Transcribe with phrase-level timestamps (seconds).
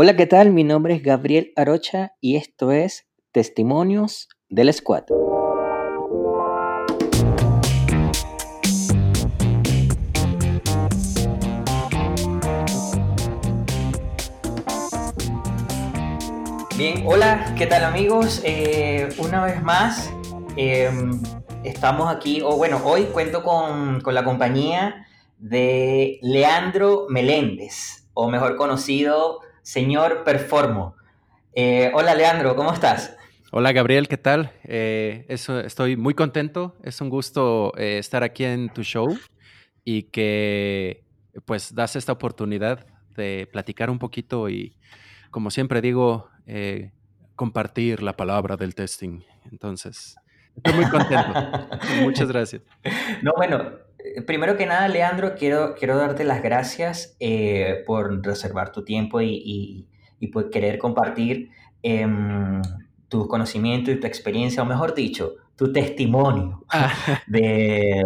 [0.00, 0.52] Hola, ¿qué tal?
[0.52, 5.02] Mi nombre es Gabriel Arocha y esto es Testimonios del Squad.
[16.76, 18.40] Bien, hola, ¿qué tal amigos?
[18.44, 20.12] Eh, una vez más,
[20.54, 21.20] em,
[21.64, 25.08] estamos aquí, o bueno, hoy cuento con, con la compañía
[25.38, 30.96] de Leandro Meléndez, o mejor conocido señor Performo.
[31.52, 33.14] Eh, hola Leandro, ¿cómo estás?
[33.52, 34.50] Hola Gabriel, ¿qué tal?
[34.64, 39.18] Eh, eso, estoy muy contento, es un gusto eh, estar aquí en tu show
[39.84, 41.04] y que
[41.44, 44.74] pues das esta oportunidad de platicar un poquito y
[45.30, 46.30] como siempre digo,
[47.36, 49.20] compartir la palabra del testing.
[49.52, 50.16] Entonces,
[50.56, 51.34] estoy muy contento.
[52.04, 52.62] Muchas gracias.
[53.20, 53.72] No, bueno,
[54.26, 59.86] primero que nada, Leandro, quiero, quiero darte las gracias eh, por reservar tu tiempo y,
[60.32, 61.50] por querer compartir
[61.82, 62.60] em,
[63.08, 66.92] tu conocimiento y tu experiencia, o mejor dicho, tu testimonio ah.
[67.26, 68.02] de,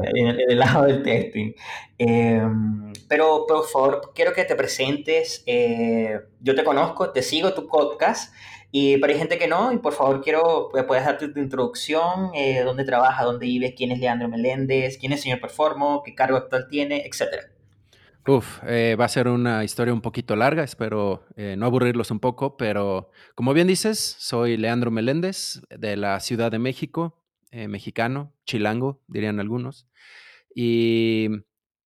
[0.48, 1.52] del lado del testing.
[1.98, 5.42] Em, pero por favor, quiero que te presentes.
[5.46, 8.34] Eh, yo te conozco, te sigo tu podcast
[8.74, 12.30] y, pero hay gente que no, y por favor quiero, pues, puedes darte tu introducción,
[12.34, 16.38] eh, dónde trabaja, dónde vive, quién es Leandro Meléndez, quién es señor Performo, qué cargo
[16.38, 17.42] actual tiene, etcétera.
[18.26, 22.18] Uf, eh, va a ser una historia un poquito larga, espero eh, no aburrirlos un
[22.18, 27.18] poco, pero como bien dices, soy Leandro Meléndez de la Ciudad de México,
[27.50, 29.86] mexicano, chilango, dirían algunos.
[30.54, 31.28] Y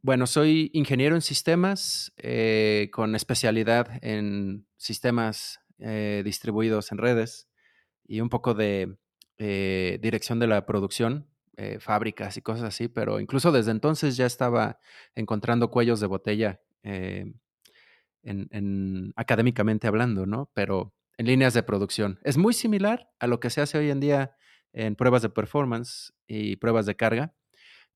[0.00, 2.12] bueno, soy ingeniero en sistemas
[2.92, 7.50] con especialidad en sistemas eh, distribuidos en redes
[8.06, 8.96] y un poco de
[9.36, 14.24] eh, dirección de la producción, eh, fábricas y cosas así, pero incluso desde entonces ya
[14.24, 14.78] estaba
[15.14, 17.42] encontrando cuellos de botella en,
[19.16, 20.50] académicamente hablando, ¿no?
[20.54, 22.20] Pero en líneas de producción.
[22.22, 24.34] Es muy similar a lo que se hace hoy en día
[24.72, 27.34] en pruebas de performance y pruebas de carga,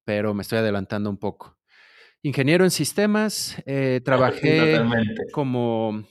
[0.05, 1.59] pero me estoy adelantando un poco.
[2.23, 3.57] Ingeniero en sistemas,
[4.05, 4.83] trabajé
[5.33, 6.05] como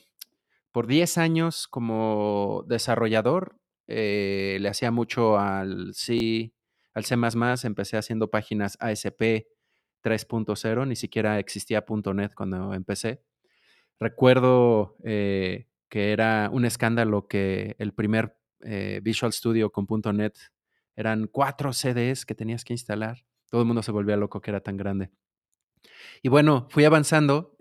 [0.71, 6.53] por 10 años como desarrollador, eh, le hacía mucho al C,
[6.93, 7.15] al C++,
[7.63, 9.47] empecé haciendo páginas ASP
[10.03, 13.23] 3.0, ni siquiera existía .NET cuando empecé.
[13.99, 20.37] Recuerdo eh, que era un escándalo que el primer eh, Visual Studio con .NET
[20.95, 23.25] eran cuatro CDs que tenías que instalar.
[23.49, 25.09] Todo el mundo se volvía loco que era tan grande.
[26.21, 27.57] Y bueno, fui avanzando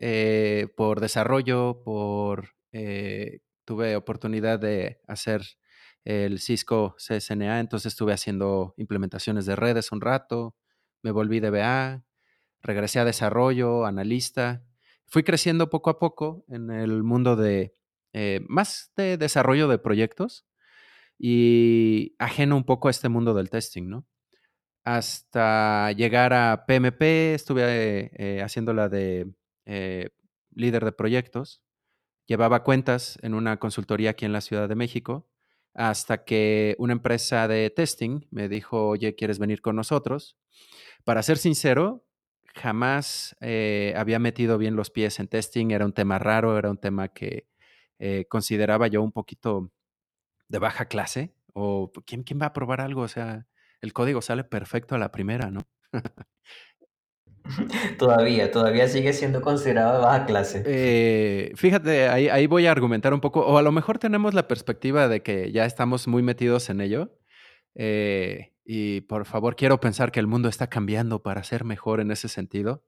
[0.77, 5.43] por desarrollo, por eh, tuve oportunidad de hacer
[6.05, 10.57] el Cisco CSNA, entonces estuve haciendo implementaciones de redes un rato,
[11.03, 12.05] me volví DBA,
[12.63, 14.65] regresé a desarrollo, analista,
[15.07, 17.75] fui creciendo poco a poco en el mundo de
[18.15, 20.47] eh, más de desarrollo de proyectos
[21.19, 24.07] y ajeno un poco a este mundo del testing, ¿no?
[24.85, 29.31] Hasta llegar a PMP, estuve eh, haciéndola de
[30.55, 31.63] líder de proyectos
[32.29, 35.27] llevaba cuentas en una consultoría aquí en la Ciudad de México,
[35.75, 40.37] hasta que una empresa de testing me dijo, oye, ¿quieres venir con nosotros?
[41.05, 42.05] Para ser sincero,
[42.55, 46.79] jamás eh, había metido bien los pies en testing, era un tema raro, era un
[46.79, 47.49] tema que
[47.99, 49.73] eh, consideraba yo un poquito
[50.49, 53.03] de baja clase, o ¿quién, ¿quién va a probar algo?
[53.03, 53.47] O sea,
[53.81, 55.63] el código sale perfecto a la primera, ¿no?
[57.99, 60.63] Todavía, todavía sigue siendo considerado de baja clase.
[60.67, 65.09] Eh, fíjate, ahí, voy a argumentar un poco, o a lo mejor tenemos la perspectiva
[65.09, 67.19] de que ya estamos muy metidos en ello.
[67.75, 72.11] Eh, y por favor, quiero pensar que el mundo está cambiando para ser mejor en
[72.11, 72.85] ese sentido.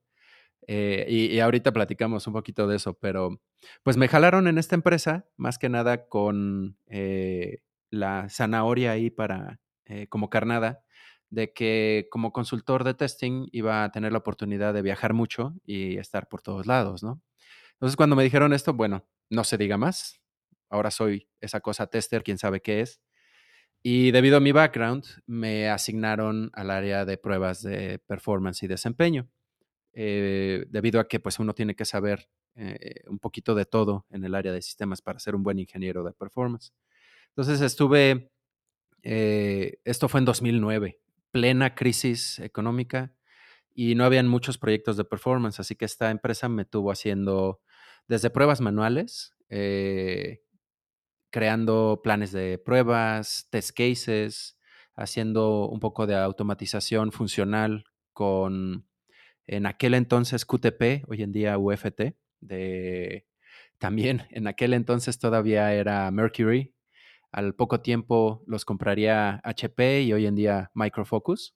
[0.67, 3.41] Eh, y, ahorita platicamos un poquito de eso, pero
[3.83, 6.77] pues me jalaron en esta empresa, más que nada con
[7.89, 9.59] la zanahoria ahí para,
[10.09, 10.83] como carnada
[11.31, 15.97] de que como consultor de testing iba a tener la oportunidad de viajar mucho y
[15.97, 17.21] estar por todos lados, ¿no?
[17.73, 20.21] Entonces cuando me dijeron esto, bueno, no se diga más.
[20.69, 23.01] Ahora soy esa cosa tester, quién sabe qué es.
[23.81, 29.27] Y debido a mi background, me asignaron al área de pruebas de performance y desempeño.
[29.93, 34.23] Eh, debido a que pues uno tiene que saber eh, un poquito de todo en
[34.23, 36.73] el área de sistemas para ser un buen ingeniero de performance.
[37.29, 38.31] Entonces estuve,
[39.03, 40.99] eh, esto fue en 2009,
[41.31, 43.13] plena crisis económica
[43.73, 47.61] y no habían muchos proyectos de performance, así que esta empresa me tuvo haciendo
[48.07, 50.41] desde pruebas manuales, eh,
[51.29, 54.57] creando planes de pruebas, test cases,
[54.95, 58.87] haciendo un poco de automatización funcional con,
[59.47, 63.25] en aquel entonces QTP, hoy en día UFT, de
[63.77, 66.75] también en aquel entonces todavía era Mercury.
[67.31, 71.55] Al poco tiempo los compraría HP y hoy en día Microfocus.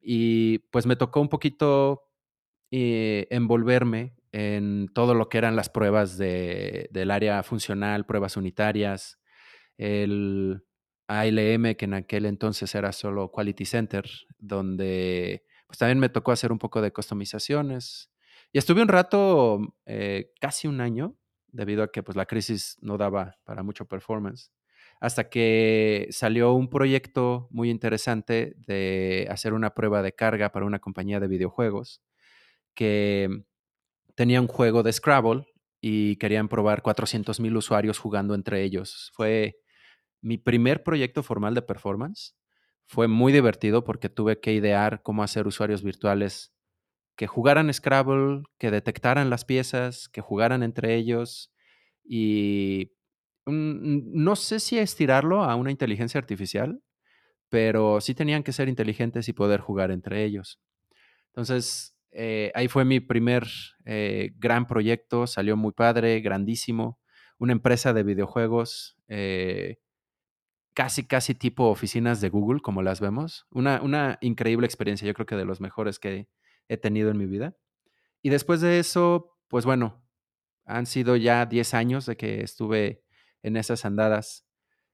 [0.00, 2.04] Y pues me tocó un poquito
[2.70, 9.18] eh, envolverme en todo lo que eran las pruebas de, del área funcional, pruebas unitarias,
[9.76, 10.64] el
[11.08, 14.08] ALM, que en aquel entonces era solo Quality Center,
[14.38, 18.10] donde pues también me tocó hacer un poco de customizaciones.
[18.52, 21.16] Y estuve un rato, eh, casi un año,
[21.48, 24.52] debido a que pues, la crisis no daba para mucho performance,
[25.00, 30.78] hasta que salió un proyecto muy interesante de hacer una prueba de carga para una
[30.78, 32.02] compañía de videojuegos
[32.74, 33.44] que
[34.14, 35.46] tenía un juego de Scrabble
[35.80, 39.10] y querían probar 400 mil usuarios jugando entre ellos.
[39.14, 39.56] Fue
[40.20, 42.36] mi primer proyecto formal de performance.
[42.86, 46.52] Fue muy divertido porque tuve que idear cómo hacer usuarios virtuales
[47.16, 51.52] que jugaran Scrabble, que detectaran las piezas, que jugaran entre ellos
[52.04, 52.92] y
[53.50, 56.82] no sé si estirarlo a una inteligencia artificial,
[57.48, 60.60] pero sí tenían que ser inteligentes y poder jugar entre ellos.
[61.28, 63.46] Entonces, eh, ahí fue mi primer
[63.84, 66.98] eh, gran proyecto, salió muy padre, grandísimo,
[67.38, 69.78] una empresa de videojuegos, eh,
[70.74, 73.46] casi, casi tipo oficinas de Google, como las vemos.
[73.50, 76.28] Una, una increíble experiencia, yo creo que de los mejores que
[76.68, 77.56] he tenido en mi vida.
[78.22, 80.04] Y después de eso, pues bueno,
[80.64, 83.02] han sido ya 10 años de que estuve
[83.42, 84.46] en esas andadas.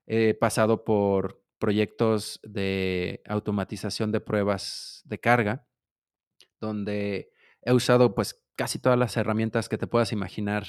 [0.07, 5.67] He pasado por proyectos de automatización de pruebas de carga,
[6.61, 7.31] donde
[7.63, 10.65] he usado pues casi todas las herramientas que te puedas imaginar.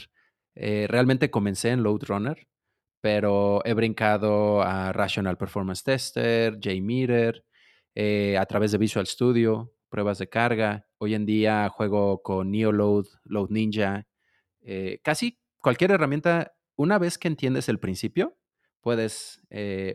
[0.55, 2.47] Eh, realmente comencé en Load Runner,
[3.01, 7.45] pero he brincado a Rational Performance Tester, JMeter,
[7.95, 10.87] eh, a través de Visual Studio, pruebas de carga.
[10.97, 14.07] Hoy en día juego con NeoLoad, Load Ninja,
[14.61, 18.37] eh, casi cualquier herramienta, una vez que entiendes el principio,
[18.79, 19.41] puedes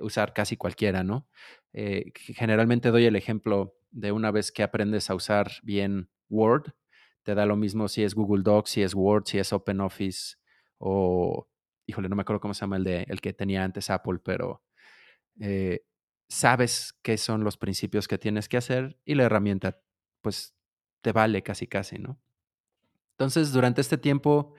[0.03, 1.27] usar casi cualquiera, ¿no?
[1.73, 6.75] generalmente doy el ejemplo de una vez que aprendes a usar bien Word,
[7.23, 10.37] te da lo mismo si es Google Docs, si es Word, si es OpenOffice
[10.79, 11.49] o,
[11.87, 14.63] híjole, no me acuerdo cómo se llama el, de, el que tenía antes Apple, pero
[15.41, 15.85] eh,
[16.29, 19.81] sabes qué son los principios que tienes que hacer y la herramienta
[20.21, 20.55] pues
[21.03, 22.19] te vale casi casi, ¿no?
[23.13, 24.55] Entonces, durante este tiempo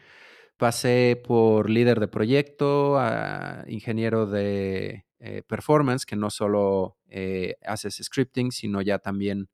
[0.58, 8.00] pasé por líder de proyecto, a ingeniero de eh, performance, que no solo eh, haces
[8.02, 9.50] scripting, sino ya también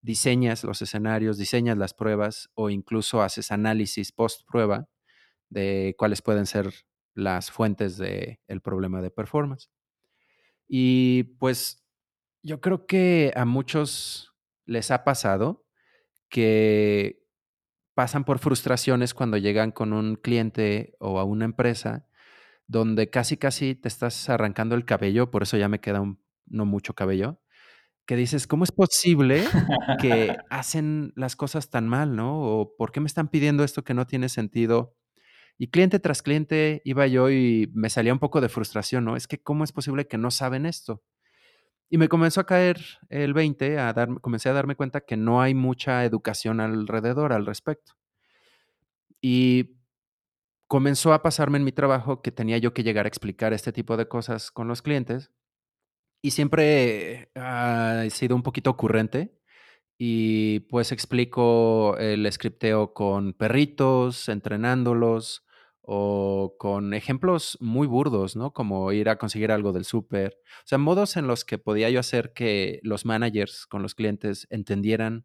[0.00, 4.88] diseñas los escenarios, diseñas las pruebas o incluso haces análisis post prueba
[5.50, 6.72] de cuáles pueden ser
[7.14, 9.70] las fuentes del problema de performance.
[10.68, 11.84] Y pues
[12.42, 14.34] yo creo que a muchos
[14.66, 15.64] les ha pasado
[16.28, 17.26] que
[17.98, 22.06] pasan por frustraciones cuando llegan con un cliente o a una empresa
[22.68, 26.64] donde casi, casi te estás arrancando el cabello, por eso ya me queda un, no
[26.64, 27.40] mucho cabello,
[28.06, 29.42] que dices, ¿cómo es posible
[30.00, 32.40] que hacen las cosas tan mal, no?
[32.40, 34.96] O ¿por qué me están pidiendo esto que no tiene sentido?
[35.58, 39.16] Y cliente tras cliente iba yo y me salía un poco de frustración, ¿no?
[39.16, 41.02] Es que ¿cómo es posible que no saben esto?
[41.90, 45.40] Y me comenzó a caer el 20, a dar, comencé a darme cuenta que no
[45.40, 47.94] hay mucha educación alrededor al respecto.
[49.22, 49.78] Y
[50.66, 53.96] comenzó a pasarme en mi trabajo que tenía yo que llegar a explicar este tipo
[53.96, 55.32] de cosas con los clientes.
[56.22, 59.38] Y siempre ha he sido un poquito ocurrente
[59.98, 65.44] y pues explico el scripteo con perritos, entrenándolos
[65.90, 68.52] o con ejemplos muy burdos, ¿no?
[68.52, 70.38] Como ir a conseguir algo del súper.
[70.44, 74.46] O sea, modos en los que podía yo hacer que los managers con los clientes
[74.50, 75.24] entendieran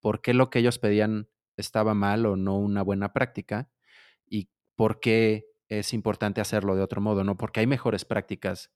[0.00, 3.68] por qué lo que ellos pedían estaba mal o no una buena práctica
[4.26, 7.36] y por qué es importante hacerlo de otro modo, ¿no?
[7.36, 8.72] Porque hay mejores prácticas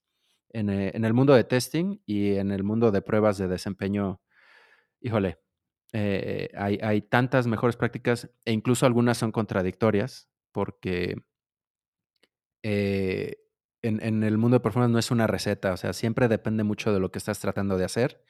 [0.51, 4.21] en, eh, el mundo de testing y en el mundo de pruebas de desempeño.
[5.01, 5.39] Híjole,
[5.95, 11.17] eh, hay, tantas mejores prácticas e incluso algunas son contradictorias porque
[12.63, 13.37] eh,
[13.83, 17.01] en, el mundo de performance no es una receta, o sea, siempre depende mucho de
[17.01, 18.23] lo que estás tratando de hacer.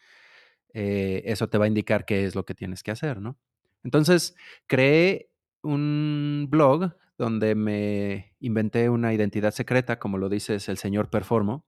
[0.72, 3.38] eso te va a indicar qué es lo que tienes que hacer, ¿no?
[3.84, 4.34] Entonces,
[4.66, 5.30] creé
[5.62, 11.66] un blog donde me inventé una identidad secreta, como lo dices, el señor Performo,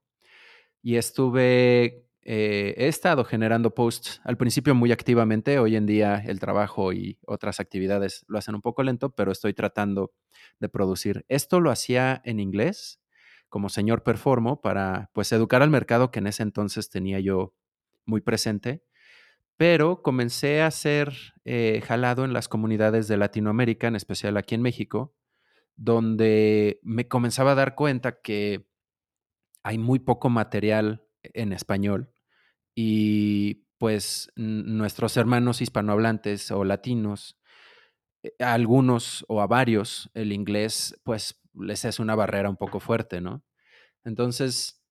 [0.81, 6.39] y estuve, eh, he estado generando posts al principio muy activamente, hoy en día el
[6.39, 10.11] trabajo y otras actividades lo hacen un poco lento, pero estoy tratando
[10.59, 11.25] de producir.
[11.29, 12.99] Esto lo hacía en inglés
[13.47, 17.53] como señor Performo para pues educar al mercado que en ese entonces tenía yo
[18.05, 18.83] muy presente
[19.57, 21.13] pero comencé a ser
[21.45, 25.15] eh, jalado en las comunidades de Latinoamérica, en especial aquí en México,
[25.77, 28.67] donde me comenzaba a dar cuenta que
[29.63, 32.11] hay muy poco material en español
[32.75, 37.37] y pues nuestros hermanos hispanohablantes o latinos,
[38.23, 42.79] eh, a algunos o a varios, el inglés pues les es una barrera un poco
[42.79, 43.43] fuerte, ¿no?
[44.03, 44.83] Entonces,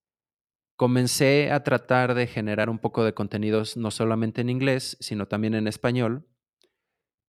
[0.76, 5.54] comencé a tratar de generar un poco de contenidos no solamente en inglés, sino también
[5.54, 6.26] en español.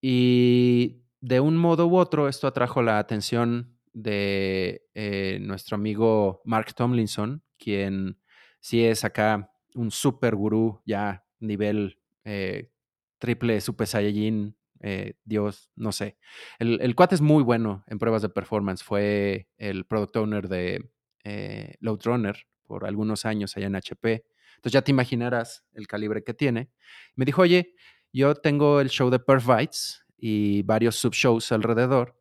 [0.02, 6.74] Y de un modo u otro, esto atrajo la atención de eh, nuestro amigo Mark
[6.76, 8.20] Tomlinson, quien
[8.60, 12.72] sí es acá un super gurú, ya nivel eh,
[13.20, 16.18] triple super saiyajin, eh, Dios, no sé.
[16.60, 18.84] El, el, cuate es muy bueno en pruebas de performance.
[18.84, 20.92] Fue el product owner de
[21.24, 24.26] eh, Loadrunner por algunos años allá en HP.
[24.58, 26.70] Entonces ya te imaginarás el calibre que tiene.
[27.16, 27.74] Me dijo, oye,
[28.12, 32.20] yo tengo el show de Perf Bites y varios subshows alrededor.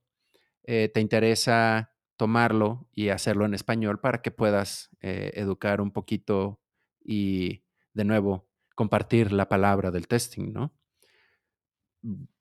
[0.65, 6.61] Eh, ¿Te interesa tomarlo y hacerlo en español para que puedas educar un poquito
[7.05, 10.75] y, de nuevo, compartir la palabra del testing, ¿no?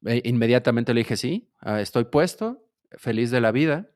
[0.06, 3.92] E inmediatamente le dije, sí, ah, estoy puesto, feliz de la vida.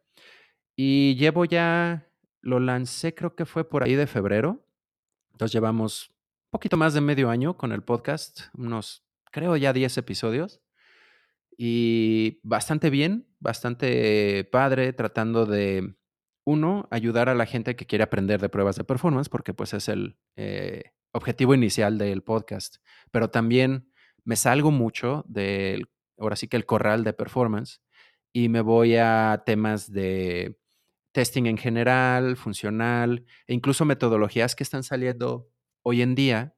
[0.76, 2.10] Y llevo ya,
[2.42, 4.66] lo lancé creo que fue por ahí de febrero.
[5.32, 9.98] Entonces llevamos un poquito más de medio año con el podcast, unos, creo ya 10
[9.98, 10.62] episodios.
[11.58, 15.97] Y bastante bien, bastante padre, tratando de,
[16.48, 19.90] uno, ayudar a la gente que quiere aprender de pruebas de performance, porque pues es
[19.90, 22.78] el eh, objetivo inicial del podcast.
[23.12, 23.92] Pero también
[24.24, 27.82] me salgo mucho del, ahora sí que el corral de performance,
[28.32, 30.58] y me voy a temas de
[31.12, 35.50] testing en general, funcional, e incluso metodologías que están saliendo
[35.84, 36.56] hoy en día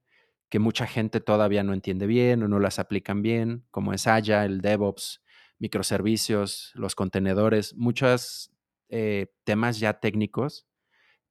[0.49, 4.45] que mucha gente todavía no entiende bien o no las aplican bien, como es Agile,
[4.45, 5.23] el DevOps,
[5.57, 8.51] microservicios, los contenedores, muchos
[8.89, 10.67] eh, temas ya técnicos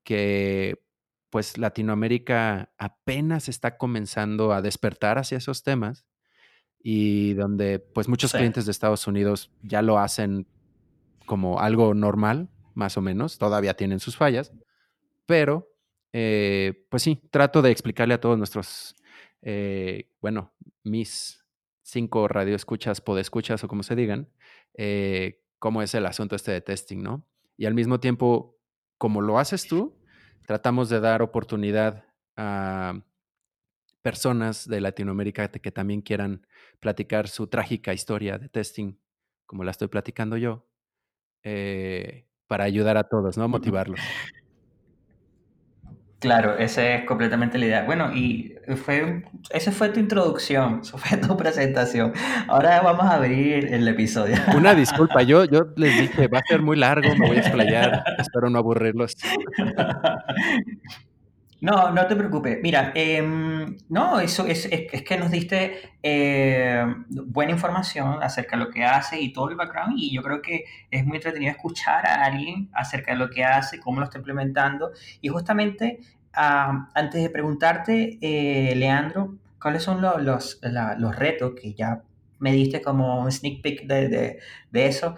[0.04, 0.80] que
[1.30, 6.06] pues Latinoamérica apenas está comenzando a despertar hacia esos temas
[6.78, 8.38] y donde pues muchos sí.
[8.38, 10.46] clientes de Estados Unidos ya lo hacen
[11.26, 14.52] como algo normal, más o menos, todavía tienen sus fallas,
[15.26, 15.70] pero
[16.12, 18.96] eh, pues sí, trato de explicarle a todos nuestros,
[19.42, 21.44] eh, bueno, mis
[21.82, 24.30] cinco radioescuchas, podescuchas o como se digan,
[24.74, 27.27] eh, cómo es el asunto este de testing, ¿no?
[27.58, 28.56] Y al mismo tiempo,
[28.96, 29.98] como lo haces tú,
[30.46, 32.04] tratamos de dar oportunidad
[32.36, 33.02] a
[34.00, 36.46] personas de Latinoamérica que también quieran
[36.80, 38.94] platicar su trágica historia de testing,
[39.44, 40.66] como la estoy platicando yo,
[41.42, 43.48] eh, para ayudar a todos, ¿no?
[43.48, 44.00] Motivarlos.
[46.20, 47.84] Claro, esa es completamente la idea.
[47.84, 52.12] Bueno, y fue, esa fue tu introducción, eso fue tu presentación.
[52.48, 54.36] Ahora vamos a abrir el episodio.
[54.56, 58.02] Una disculpa, yo, yo les dije, va a ser muy largo, me voy a explayar,
[58.18, 59.16] espero no aburrirlos.
[61.60, 62.58] No, no te preocupes.
[62.62, 63.20] Mira, eh,
[63.88, 69.20] no, eso es, es, que nos diste eh, buena información acerca de lo que hace
[69.20, 73.12] y todo el background y yo creo que es muy entretenido escuchar a alguien acerca
[73.12, 75.98] de lo que hace, cómo lo está implementando y justamente
[76.32, 80.60] antes de preguntarte, eh, Leandro, ¿cuáles son los, los,
[80.98, 82.02] los, retos que ya
[82.38, 84.38] me diste como un sneak peek de, de,
[84.70, 85.16] de eso?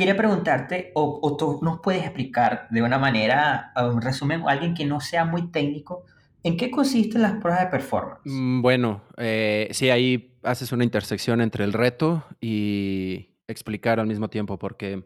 [0.00, 4.86] Quería preguntarte, o, o, tú nos puedes explicar de una manera, un resumen, alguien que
[4.86, 6.06] no sea muy técnico,
[6.42, 8.22] ¿en qué consisten las pruebas de performance?
[8.24, 14.30] Mm, bueno, eh, sí, ahí haces una intersección entre el reto y explicar al mismo
[14.30, 15.04] tiempo, porque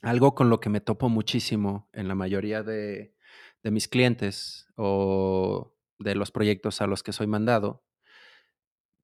[0.00, 3.16] algo con lo que me topo muchísimo en la mayoría de,
[3.64, 7.82] de mis clientes o de los proyectos a los que soy mandado,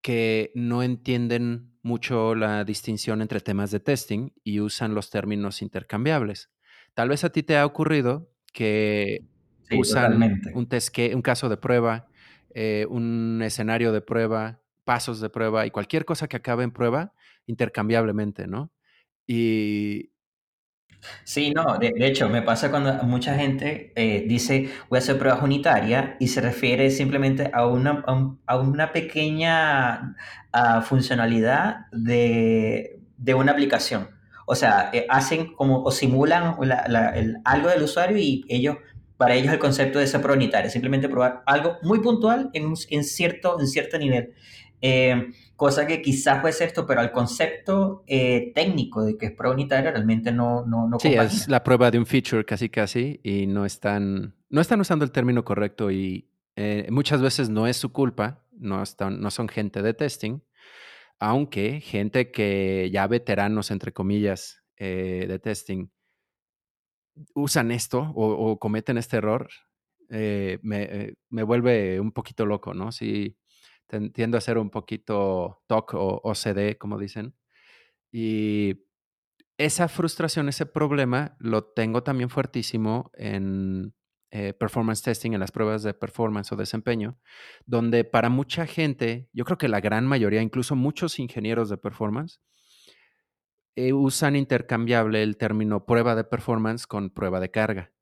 [0.01, 6.51] que no entienden mucho la distinción entre temas de testing y usan los términos intercambiables.
[6.93, 9.25] Tal vez a ti te ha ocurrido que
[9.69, 12.07] sí, usan un, test que, un caso de prueba,
[12.53, 17.13] eh, un escenario de prueba, pasos de prueba y cualquier cosa que acabe en prueba
[17.45, 18.71] intercambiablemente, ¿no?
[19.25, 20.11] Y,
[21.23, 25.41] Sí, no, de, hecho me pasa cuando mucha gente eh, dice voy a hacer pruebas
[25.43, 30.15] unitarias y se refiere simplemente a una, a, un, a una pequeña
[30.53, 34.09] uh, funcionalidad de, de, una aplicación.
[34.45, 38.77] O sea, eh, hacen como o simulan la, la, el, algo del usuario y ellos,
[39.17, 43.03] para ellos el concepto de esa prueba unitaria, simplemente probar algo muy puntual en, en,
[43.03, 44.33] cierto, en cierto nivel.
[44.79, 49.31] Eh, cosa que quizás puede ser esto, pero al concepto eh, técnico de que es
[49.31, 53.19] prueba unitaria realmente no, no, no Sí, es la prueba de un feature casi casi
[53.23, 57.77] y no están, no están usando el término correcto y eh, muchas veces no es
[57.77, 60.41] su culpa, no, están, no son gente de testing,
[61.19, 65.87] aunque gente que ya veteranos, entre comillas, de testing
[67.33, 69.49] usan esto o, cometen este error,
[70.09, 72.91] me, me, vuelve un poquito loco, ¿no?
[72.91, 73.35] Sí,
[73.87, 77.35] tiendo a ser un poquito TOC o OCD, como dicen.
[78.11, 78.85] Y
[79.57, 83.93] esa frustración, ese problema, lo tengo también fuertísimo en
[84.29, 87.17] eh, performance testing, en las pruebas de performance o desempeño,
[87.65, 92.41] donde para mucha gente, yo creo que la gran mayoría, incluso muchos ingenieros de performance,
[93.75, 97.93] eh, usan intercambiable el término prueba de performance con prueba de carga,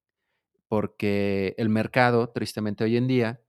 [0.67, 3.44] porque el mercado, tristemente hoy en día,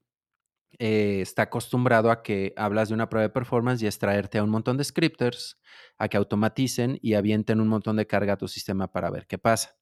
[0.79, 4.49] eh, está acostumbrado a que hablas de una prueba de performance y extraerte a un
[4.49, 5.59] montón de scripters,
[5.97, 9.37] a que automaticen y avienten un montón de carga a tu sistema para ver qué
[9.37, 9.75] pasa.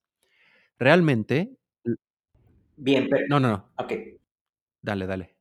[0.80, 1.58] Realmente...
[2.78, 3.26] Bien, pero...
[3.30, 3.72] No, no, no.
[3.78, 3.94] Ok.
[4.82, 5.36] Dale, dale.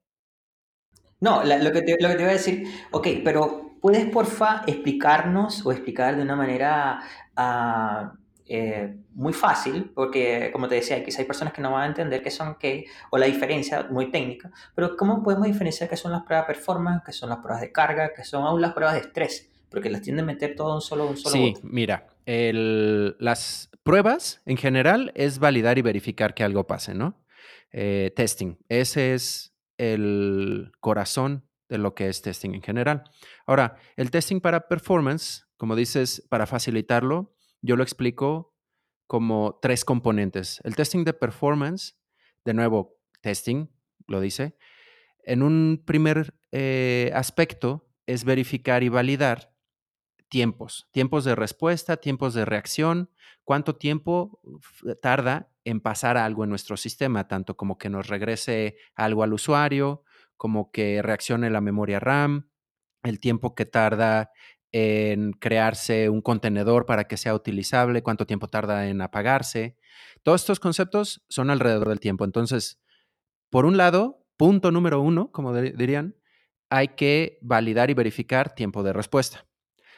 [1.20, 5.64] No, lo, que te, lo que te iba a decir, ok, pero ¿puedes porfa explicarnos
[5.64, 7.00] o explicar de una manera
[7.36, 11.86] uh, eh, muy fácil, porque como te decía, quizá hay personas que no van a
[11.86, 16.12] entender qué son qué, o la diferencia muy técnica, pero ¿cómo podemos diferenciar qué son
[16.12, 18.94] las pruebas de performance, qué son las pruebas de carga, qué son aún las pruebas
[18.96, 19.50] de estrés?
[19.70, 23.70] Porque las tienden a meter todo en un solo, un solo Sí, mira, el, las
[23.82, 27.24] pruebas en general es validar y verificar que algo pase, ¿no?
[27.72, 33.04] Eh, testing, ese es el corazón de lo que es testing en general.
[33.46, 37.33] Ahora, el testing para performance, como dices, para facilitarlo,
[37.64, 38.54] yo lo explico
[39.06, 40.60] como tres componentes.
[40.64, 41.96] El testing de performance,
[42.44, 43.70] de nuevo, testing,
[44.06, 44.56] lo dice.
[45.22, 49.54] En un primer eh, aspecto es verificar y validar
[50.28, 53.10] tiempos, tiempos de respuesta, tiempos de reacción,
[53.44, 54.40] cuánto tiempo
[55.00, 60.02] tarda en pasar algo en nuestro sistema, tanto como que nos regrese algo al usuario,
[60.36, 62.50] como que reaccione la memoria RAM,
[63.04, 64.32] el tiempo que tarda
[64.76, 69.76] en crearse un contenedor para que sea utilizable, cuánto tiempo tarda en apagarse.
[70.24, 72.24] Todos estos conceptos son alrededor del tiempo.
[72.24, 72.82] Entonces,
[73.50, 76.16] por un lado, punto número uno, como dirían,
[76.70, 79.46] hay que validar y verificar tiempo de respuesta.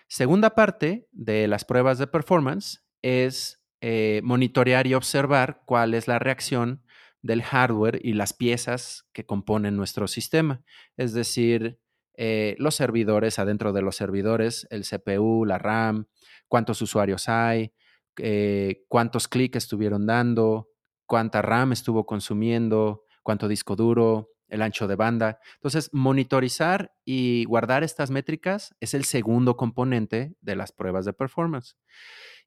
[0.09, 6.19] Segunda parte de las pruebas de performance es eh, monitorear y observar cuál es la
[6.19, 6.85] reacción
[7.23, 10.63] del hardware y las piezas que componen nuestro sistema.
[10.99, 11.81] Es decir,
[12.17, 16.09] eh, los servidores, adentro de los servidores, el CPU, la RAM,
[16.49, 17.73] cuántos usuarios hay,
[18.19, 20.71] eh, cuántos clics estuvieron dando,
[21.05, 25.39] cuánta RAM estuvo consumiendo, cuánto disco duro, el ancho de banda.
[25.57, 31.77] Entonces, monitorizar y guardar estas métricas es el segundo componente de las pruebas de performance.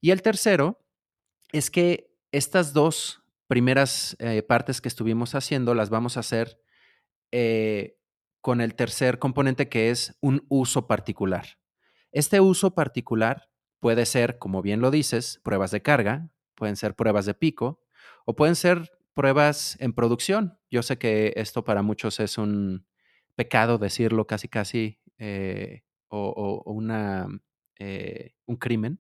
[0.01, 0.79] Y el tercero
[1.51, 6.59] es que estas dos primeras eh, partes que estuvimos haciendo las vamos a hacer
[8.41, 11.59] con el tercer componente que es un uso particular.
[12.11, 13.49] Este uso particular
[13.79, 17.81] puede ser, como bien lo dices, pruebas de carga, pueden ser pruebas de pico
[18.25, 20.57] o pueden ser pruebas en producción.
[20.69, 22.85] Yo sé que esto para muchos es un
[23.35, 27.27] pecado decirlo casi casi eh, o, una,
[27.77, 28.99] eh, un crimen,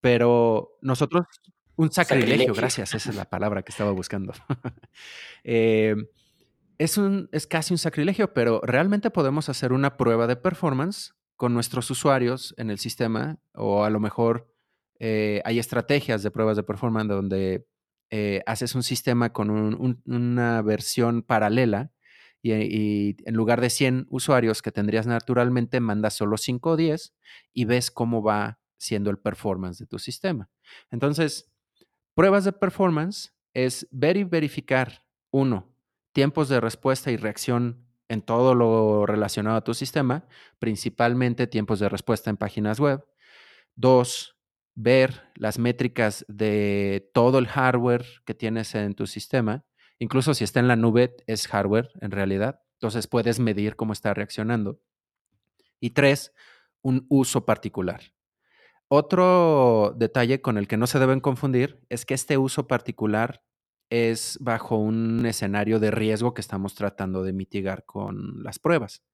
[0.00, 1.26] pero nosotros,
[1.76, 4.32] un sacrilegio, gracias, esa es la palabra que estaba buscando.
[5.44, 5.94] eh,
[6.82, 11.54] es, un, es casi un sacrilegio, pero realmente podemos hacer una prueba de performance con
[11.54, 14.52] nuestros usuarios en el sistema o a lo mejor
[14.98, 17.66] eh, hay estrategias de pruebas de performance donde
[18.10, 21.92] eh, haces un sistema con una versión paralela
[22.42, 27.14] y, en lugar de 100 usuarios que tendrías naturalmente, mandas solo 5 o 10
[27.52, 30.50] y ves cómo va siendo el performance de tu sistema.
[30.90, 31.52] Entonces,
[32.14, 35.71] pruebas de performance es ver y verificar, uno,
[36.12, 40.26] tiempos de respuesta y reacción en todo lo relacionado a tu sistema,
[40.58, 43.04] principalmente tiempos de respuesta en páginas web.
[43.74, 44.36] Dos,
[44.74, 49.64] ver las métricas de todo el hardware que tienes en tu sistema.
[49.98, 52.60] Incluso si está en la nube, es hardware en realidad.
[52.74, 54.80] Entonces puedes medir cómo está reaccionando.
[55.80, 56.32] Y tres,
[56.82, 58.00] un uso particular.
[58.88, 63.42] Otro detalle con el que no se deben confundir es que este uso particular
[63.92, 69.04] es bajo un escenario de riesgo que estamos tratando de mitigar con las pruebas.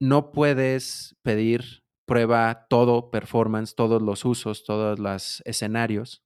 [0.00, 6.24] No puedes pedir prueba todo performance, todos los usos, todos los escenarios,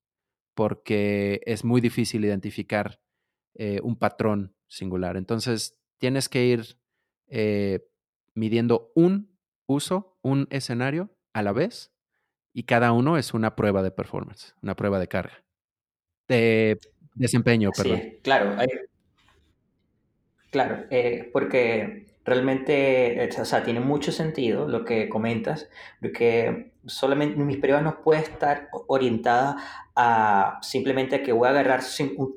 [0.55, 3.03] porque es muy difícil identificar
[3.55, 5.19] eh, un patrón singular.
[5.19, 6.79] Entonces, tienes que ir
[7.27, 7.87] eh,
[8.35, 11.93] midiendo un uso, un escenario a la vez,
[12.55, 15.45] y cada uno es una prueba de performance, una prueba de carga.
[16.29, 16.79] De
[17.19, 18.01] Desempeño, perdón.
[18.23, 18.57] claro.
[20.51, 25.69] claro, eh, porque realmente, eh, o sea, tiene mucho sentido lo que comentas,
[26.01, 29.57] porque solamente mis pruebas no pueden estar orientadas
[29.97, 31.81] a simplemente a que voy a agarrar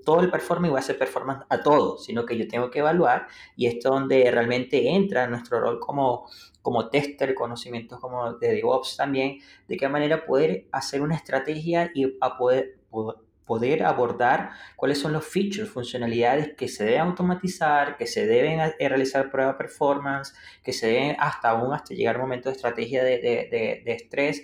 [0.04, 2.80] todo el performance y voy a hacer performance a todo, sino que yo tengo que
[2.80, 6.28] evaluar y esto es donde realmente entra nuestro rol como,
[6.62, 12.18] como tester, conocimientos como de DevOps también, de qué manera poder hacer una estrategia y
[12.20, 13.18] a poder, poder
[13.52, 18.88] poder abordar cuáles son los features, funcionalidades que se deben automatizar, que se deben eh,
[18.88, 20.34] realizar prueba performance,
[20.64, 24.44] que se deben hasta aún hasta llegar al momento de estrategia de, de, de, estrés.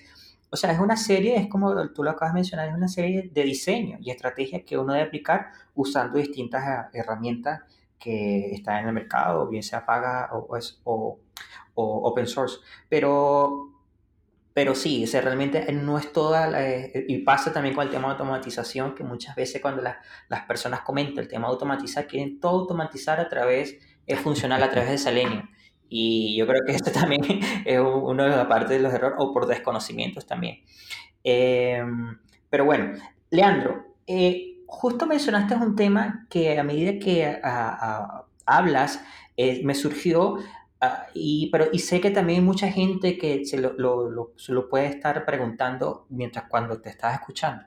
[0.49, 3.29] O sea, es una serie, es como tú lo acabas de mencionar, es una serie
[3.33, 7.61] de diseño y estrategias que uno debe aplicar usando distintas eh, herramientas
[7.97, 10.49] que están en el mercado, bien sea paga o,
[10.83, 11.19] o,
[11.75, 12.57] o open source.
[12.89, 13.76] Pero
[14.57, 18.13] pero sí, o realmente no es toda, eh, y pasa también con el tema de
[18.13, 23.19] automatización, que muchas veces cuando las personas comentan el tema de automatizar, quieren todo automatizar
[23.19, 25.47] a través, es funcional a través de Selenium.
[25.89, 27.21] Y yo creo que esto también
[27.65, 30.63] es uno de las partes de los errores, o por desconocimientos también.
[31.23, 32.17] Em,
[32.49, 37.39] pero bueno, Leandro, eh, justo mencionaste un tema que a medida que
[38.43, 39.03] hablas,
[39.39, 40.39] eh, me surgió
[40.79, 44.53] Ah, y, pero, y sé que también hay mucha gente que se lo, lo, se
[44.53, 47.63] lo, puede estar preguntando mientras cuando te estás escuchando.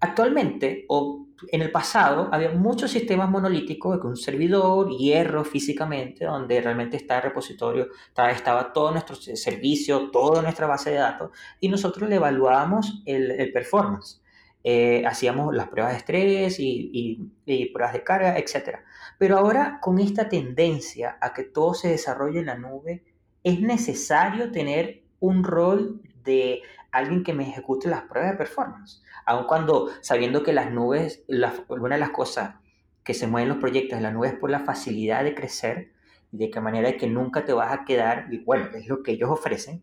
[0.00, 6.60] Actualmente, o en el pasado, había muchos sistemas monolíticos con un servidor, hierro físicamente, donde
[6.60, 11.68] realmente está el repositorio, estaba, estaba todo nuestro servicio, toda nuestra base de datos, y
[11.68, 14.22] nosotros le evaluábamos el, el performance.
[14.66, 18.78] Eh, hacíamos las pruebas de estrés y, y, pruebas de carga, etc.
[19.18, 23.04] Pero ahora con esta tendencia a que todo se desarrolle en la nube,
[23.42, 29.02] es necesario tener un rol de alguien que me ejecute las pruebas de performance.
[29.26, 31.24] Aun cuando sabiendo que las nubes,
[31.68, 32.56] una de las cosas
[33.02, 35.92] que se mueven los proyectos de la nube es por la facilidad de crecer
[36.32, 39.12] y de qué manera que nunca te vas a quedar, y bueno, es lo que
[39.12, 39.82] ellos ofrecen,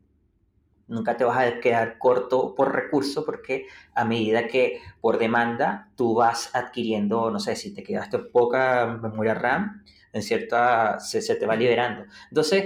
[0.87, 3.65] nunca te vas a quedar corto por recurso porque
[3.95, 9.33] a medida que por demanda tú vas adquiriendo, no sé, si te quedaste poca memoria
[9.33, 12.03] RAM, en cierta, se, se te va liberando.
[12.29, 12.65] Entonces,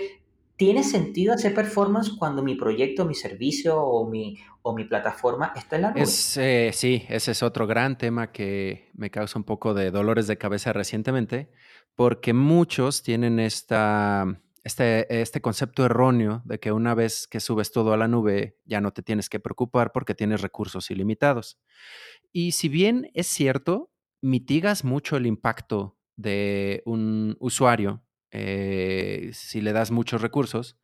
[0.55, 5.75] ¿tiene sentido hacer performance cuando mi proyecto, mi servicio o mi, o mi plataforma está
[5.75, 6.01] en la nube?
[6.01, 10.27] Es, eh, sí, ese es otro gran tema que me causa un poco de dolores
[10.27, 11.51] de cabeza recientemente,
[11.95, 17.93] porque muchos tienen esta este, este concepto erróneo de que una vez que subes todo
[17.93, 21.59] a la nube ya no te tienes que preocupar porque tienes recursos ilimitados.
[22.33, 29.71] Y si bien es cierto, mitigas mucho el impacto de un usuario eh, si le
[29.71, 30.77] das muchos recursos,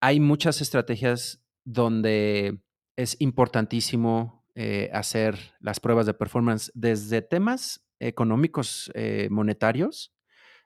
[0.00, 2.62] hay muchas estrategias donde
[2.96, 10.11] es importantísimo eh, hacer las pruebas de performance desde temas económicos eh, monetarios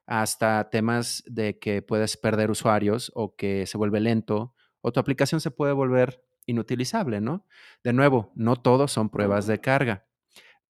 [0.07, 5.41] hasta temas de que puedes perder usuarios o que se vuelve lento o tu aplicación
[5.41, 7.45] se puede volver inutilizable, ¿no?
[7.83, 10.07] De nuevo, no todos son pruebas de carga.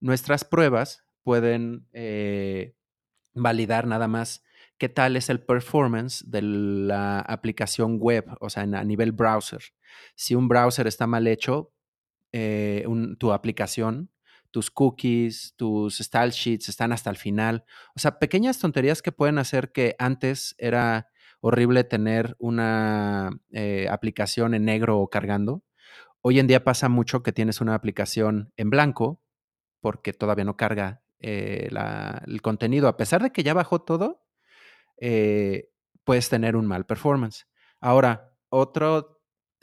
[0.00, 2.74] Nuestras pruebas pueden eh,
[3.34, 4.42] validar nada más
[4.78, 9.62] qué tal es el performance de la aplicación web, o sea, a nivel browser.
[10.14, 11.72] Si un browser está mal hecho,
[12.32, 12.86] eh,
[13.18, 14.10] tu aplicación
[14.50, 17.64] tus cookies, tus style sheets están hasta el final.
[17.94, 21.08] O sea, pequeñas tonterías que pueden hacer que antes era
[21.40, 25.62] horrible tener una eh, aplicación en negro o cargando.
[26.22, 29.22] Hoy en día pasa mucho que tienes una aplicación en blanco
[29.80, 31.68] porque todavía no carga eh,
[32.26, 32.88] el contenido.
[32.88, 34.26] A pesar de que ya bajó todo,
[34.96, 35.70] eh,
[36.04, 37.46] puedes tener un mal performance.
[37.80, 39.15] Ahora, otro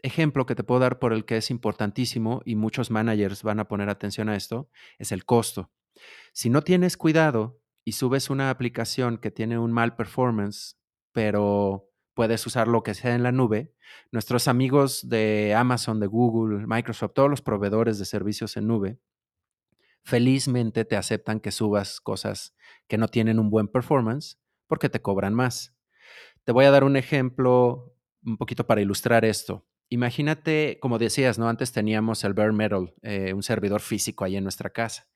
[0.03, 3.67] ejemplo que te puedo dar por el que es importantísimo y muchos managers van a
[3.67, 5.71] poner atención a esto es el costo.
[6.33, 10.77] Si no tienes cuidado y subes una aplicación que tiene un mal performance,
[11.11, 13.73] pero puedes usar lo que sea en la nube,
[14.11, 18.99] nuestros amigos de Amazon, de Google, Microsoft, todos los proveedores de servicios en nube,
[20.03, 22.55] felizmente te aceptan que subas cosas
[22.87, 24.37] que no tienen un buen performance
[24.67, 25.75] porque te cobran más.
[26.43, 29.65] Te voy a dar un ejemplo un poquito para ilustrar esto.
[29.93, 31.47] Imagínate, como decías, ¿no?
[31.47, 35.08] Antes teníamos el bare metal, eh, un servidor físico ahí en nuestra casa.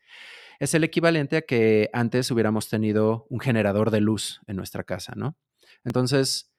[0.60, 5.14] Es el equivalente a que antes hubiéramos tenido un generador de luz en nuestra casa,
[5.16, 5.36] ¿no?
[5.84, 6.54] Entonces,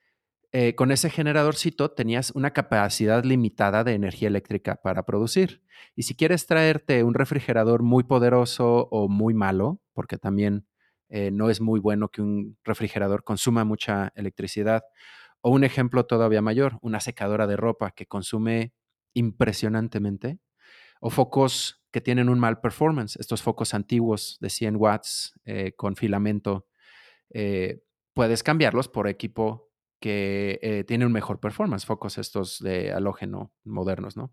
[0.51, 5.63] eh, con ese generadorcito tenías una capacidad limitada de energía eléctrica para producir.
[5.95, 10.67] Y si quieres traerte un refrigerador muy poderoso o muy malo, porque también
[11.09, 14.83] eh, no es muy bueno que un refrigerador consuma mucha electricidad,
[15.41, 18.73] o un ejemplo todavía mayor, una secadora de ropa que consume
[19.15, 20.39] impresionantemente.
[21.01, 25.97] O focos que tienen un mal performance, estos focos antiguos de 100 watts eh, con
[25.97, 26.67] filamento.
[27.31, 27.83] Eh,
[28.15, 29.71] puedes cambiarlos por equipo
[30.01, 34.33] que eh, tiene un mejor performance, focos estos de halógeno modernos, ¿no?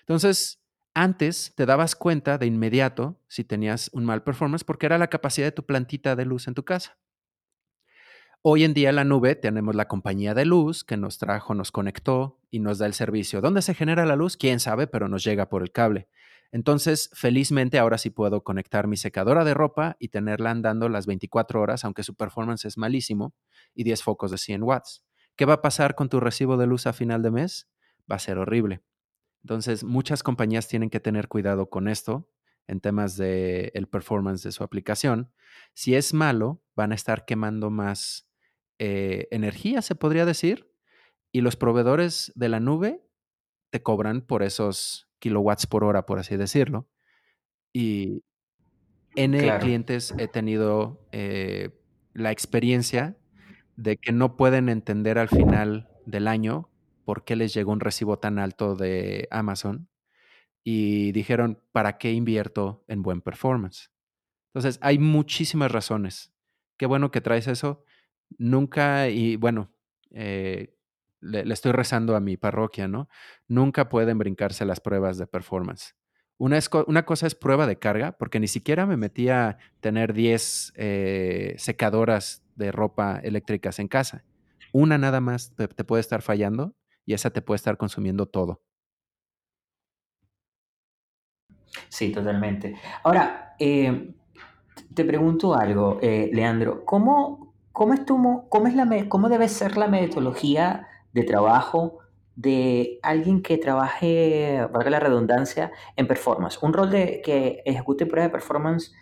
[0.00, 0.62] Entonces,
[0.94, 5.46] antes te dabas cuenta de inmediato si tenías un mal performance porque era la capacidad
[5.46, 6.98] de tu plantita de luz en tu casa.
[8.44, 11.70] Hoy en día en la nube tenemos la compañía de luz que nos trajo, nos
[11.70, 13.40] conectó y nos da el servicio.
[13.40, 14.36] ¿Dónde se genera la luz?
[14.36, 16.08] Quién sabe, pero nos llega por el cable.
[16.50, 21.60] Entonces, felizmente ahora sí puedo conectar mi secadora de ropa y tenerla andando las 24
[21.60, 23.32] horas, aunque su performance es malísimo,
[23.76, 25.04] y 10 focos de 100 watts.
[25.36, 27.70] ¿Qué va a pasar con tu recibo de luz a final de mes?
[28.10, 28.82] Va a ser horrible.
[29.44, 32.28] Entonces, muchas compañías tienen que tener cuidado con esto
[32.66, 35.30] en temas de el performance de su aplicación.
[35.74, 38.26] Si es malo, van a estar quemando más
[38.84, 40.68] eh, energía, se podría decir,
[41.30, 43.00] y los proveedores de la nube
[43.70, 46.88] te cobran por esos kilowatts por hora, por así decirlo.
[47.72, 48.24] Y
[49.14, 51.70] N clientes he tenido eh,
[52.12, 53.16] la experiencia
[53.76, 56.68] de que no pueden entender al final del año
[57.04, 59.88] por qué les llegó un recibo tan alto de Amazon
[60.64, 63.92] y dijeron, ¿para qué invierto en buen performance?
[64.52, 66.34] Entonces, hay muchísimas razones.
[66.76, 67.84] Qué bueno que traes eso
[68.38, 69.72] nunca, y bueno,
[70.10, 70.74] eh,
[71.20, 73.08] le, estoy rezando a mi parroquia, ¿no?
[73.48, 75.94] Nunca pueden brincarse las pruebas de performance.
[76.38, 80.72] Una, una cosa es prueba de carga, porque ni siquiera me metí a tener 10
[80.76, 84.24] eh, secadoras de ropa eléctricas en casa.
[84.72, 86.74] Una nada más te, puede estar fallando
[87.06, 88.62] y esa te puede estar consumiendo todo.
[91.88, 92.74] Sí, totalmente.
[93.04, 94.14] Ahora, eh,
[94.94, 96.84] te pregunto algo, Leandro.
[96.84, 101.98] ¿Cómo, ¿Cómo, es cómo, es la, ¿Cómo debe ser la metodología de trabajo
[102.36, 106.62] de alguien que trabaje, valga la redundancia, en performance?
[106.62, 108.92] Un rol de, que ejecute pruebas de performance,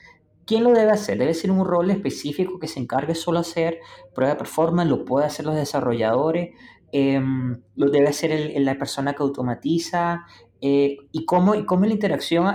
[0.47, 1.19] ¿quién lo debe hacer?
[1.19, 3.79] ¿Debe ser un rol específico que se encargue solo de hacer
[4.15, 4.89] pruebas de performance?
[4.89, 6.51] ¿Lo puede hacer los desarrolladores?
[6.93, 10.27] Em, ¿Lo debe hacer la persona que automatiza?
[10.61, 12.47] Eh, ¿y, cómo, ¿Y cómo es la interacción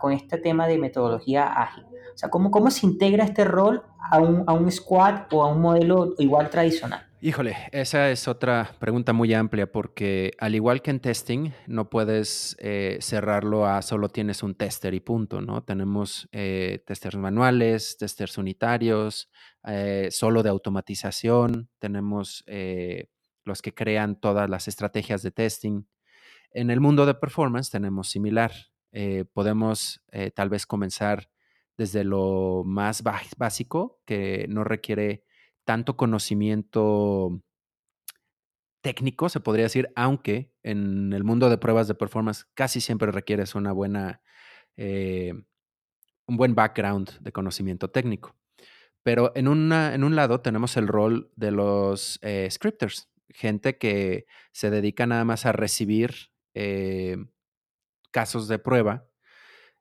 [0.00, 1.84] con este tema de metodología ágil?
[2.14, 5.48] O sea, ¿cómo, cómo se integra este rol a un, a un squad o a
[5.48, 7.06] un modelo igual tradicional?
[7.24, 12.56] Híjole, esa es otra pregunta muy amplia porque al igual que en testing, no puedes
[12.58, 15.62] eh, cerrarlo a solo tienes un tester y punto, ¿no?
[15.62, 19.30] Tenemos eh, testers manuales, testers unitarios,
[19.64, 22.44] eh, solo de automatización, tenemos
[23.44, 25.84] los que crean todas las estrategias de testing.
[26.50, 28.50] En el mundo de performance tenemos similar.
[29.32, 30.02] podemos
[30.34, 31.28] tal vez comenzar
[31.76, 35.24] desde lo más básico, que no requiere
[35.64, 37.42] tanto conocimiento
[38.82, 43.54] técnico, se podría decir, aunque en el mundo de pruebas de performance casi siempre requieres
[43.54, 44.20] una buena,
[44.76, 45.32] eh,
[46.26, 48.36] un buen background de conocimiento técnico.
[49.02, 54.26] Pero en, una, en un lado tenemos el rol de los eh, scripters, gente que
[54.52, 57.16] se dedica nada más a recibir eh,
[58.10, 59.08] casos de prueba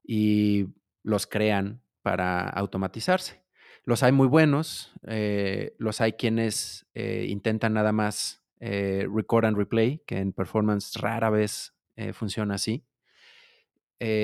[0.03, 0.67] y
[1.03, 3.41] los crean para automatizarse.
[3.83, 9.57] Los hay muy buenos, eh, los hay quienes eh, intentan nada más eh, record and
[9.57, 11.73] replay, que en performance rara vez
[12.13, 12.87] funciona así.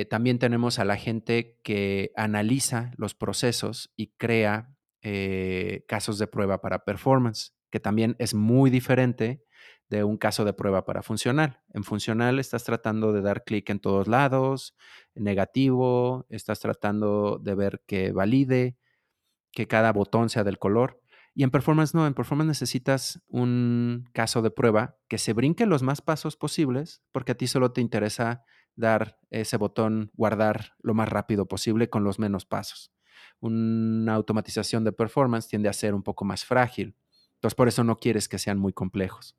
[0.10, 4.74] también tenemos a la gente que analiza los procesos y crea
[5.88, 9.44] casos de prueba para performance, que también es muy diferente
[9.90, 11.62] de un caso de prueba para funcional.
[11.74, 14.76] En funcional estás tratando de dar clic en todos lados,
[15.16, 18.78] negativo, estás tratando de ver que valide,
[19.52, 21.02] que cada botón sea del color.
[21.34, 25.84] Y en performance no, en performance necesitas un caso de prueba que se brinque los
[25.84, 28.44] más pasos posibles, porque a ti solo te interesa
[28.76, 32.92] dar ese botón, guardar lo más rápido posible con los menos pasos.
[33.40, 36.96] Una automatización de performance tiende a ser un poco más frágil.
[37.36, 39.36] Entonces, por eso no quieres que sean muy complejos.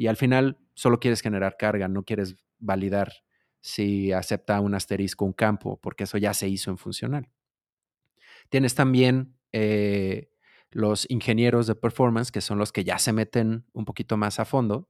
[0.00, 3.12] Y al final solo quieres generar carga, no quieres validar
[3.60, 7.28] si acepta un asterisco un campo, porque eso ya se hizo en funcional.
[8.48, 10.30] Tienes también eh,
[10.70, 14.46] los ingenieros de performance, que son los que ya se meten un poquito más a
[14.46, 14.88] fondo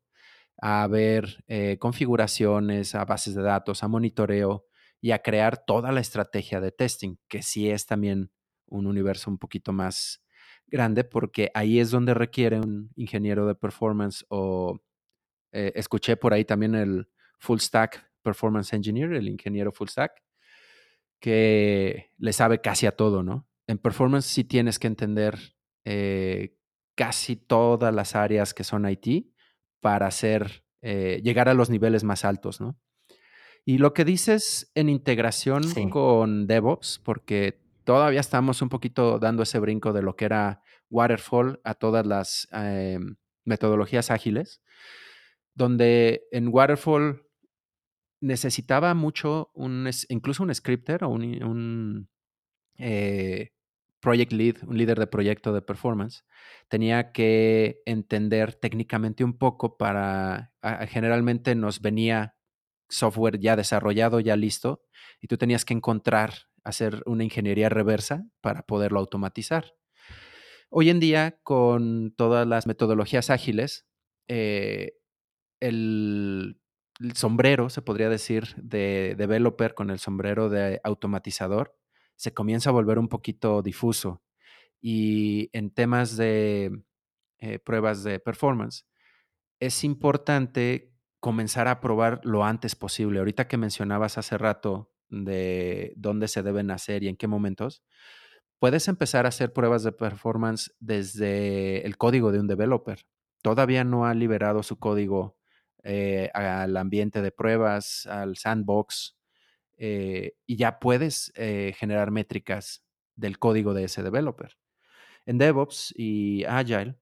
[0.62, 4.64] a ver eh, configuraciones, a bases de datos, a monitoreo
[5.00, 8.30] y a crear toda la estrategia de testing, que sí es también
[8.66, 10.22] un universo un poquito más
[10.68, 14.80] grande, porque ahí es donde requiere un ingeniero de performance o
[15.52, 17.08] eh, escuché por ahí también el
[17.38, 20.12] Full Stack Performance Engineer, el ingeniero Full Stack,
[21.20, 23.48] que le sabe casi a todo, ¿no?
[23.66, 25.38] En performance sí tienes que entender
[25.84, 26.56] eh,
[26.94, 29.26] casi todas las áreas que son IT
[29.80, 32.78] para hacer, eh, llegar a los niveles más altos, ¿no?
[33.64, 39.58] Y lo que dices en integración con DevOps, porque todavía estamos un poquito dando ese
[39.58, 42.48] brinco de lo que era Waterfall a todas las
[43.44, 44.62] metodologías ágiles,
[45.60, 47.22] donde en Waterfall
[48.22, 52.08] necesitaba mucho, un, incluso un scripter o un,
[52.78, 53.50] eh,
[54.00, 56.24] project lead, un líder de proyecto de performance,
[56.68, 60.54] tenía que entender técnicamente un poco para,
[60.88, 62.36] generalmente nos venía
[62.88, 64.82] software ya desarrollado, ya listo,
[65.20, 66.32] y tú tenías que encontrar,
[66.64, 69.74] hacer una ingeniería reversa para poderlo automatizar.
[70.70, 73.86] Hoy en día, con todas las metodologías ágiles,
[74.26, 74.92] eh,
[75.60, 76.60] el,
[77.14, 81.76] sombrero, se podría decir, de developer con el sombrero de automatizador,
[82.16, 84.22] se comienza a volver un poquito difuso.
[84.82, 86.82] Y en temas de
[87.38, 88.86] eh, pruebas de performance,
[89.60, 93.18] es importante comenzar a probar lo antes posible.
[93.18, 97.82] Ahorita que mencionabas hace rato de dónde se deben hacer y en qué momentos,
[98.58, 103.06] puedes empezar a hacer pruebas de performance desde el código de un developer.
[103.42, 105.39] Todavía no ha liberado su código
[105.82, 109.16] eh, al ambiente de pruebas, al sandbox,
[109.78, 112.84] eh, y ya puedes eh, generar métricas
[113.16, 114.58] del código de ese developer.
[115.26, 116.96] En DevOps y Agile